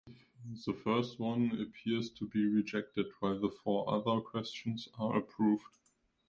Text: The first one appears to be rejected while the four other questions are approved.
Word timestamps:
The 0.65 0.73
first 0.73 1.19
one 1.19 1.51
appears 1.61 2.09
to 2.13 2.27
be 2.27 2.43
rejected 2.47 3.05
while 3.19 3.39
the 3.39 3.51
four 3.51 3.87
other 3.87 4.19
questions 4.19 4.87
are 4.97 5.15
approved. 5.15 5.77